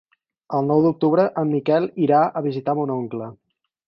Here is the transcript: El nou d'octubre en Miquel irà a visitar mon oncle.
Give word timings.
El 0.59 0.63
nou 0.69 0.79
d'octubre 0.85 1.25
en 1.41 1.51
Miquel 1.55 1.85
irà 2.05 2.21
a 2.41 2.43
visitar 2.47 2.75
mon 2.81 2.95
oncle. 2.95 3.29